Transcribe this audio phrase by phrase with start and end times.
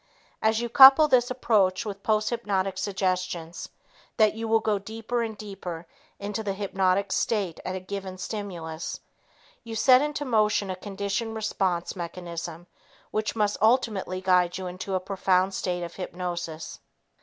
[0.41, 3.69] As you couple this approach with posthypnotic suggestions
[4.17, 5.85] that you will go deeper and deeper
[6.17, 8.99] into the hypnotic state at a given stimulus,
[9.63, 12.65] you set into motion a conditioned response mechanism
[13.11, 16.79] which must ultimately guide you into a profound state of hypnosis.